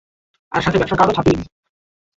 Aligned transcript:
আর 0.51 0.61
সাথে 0.61 0.77
ব্যবসার 0.77 0.99
কার্ডও 0.99 1.15
ছাপিয়ে 1.17 1.35
নিবি। 1.35 1.47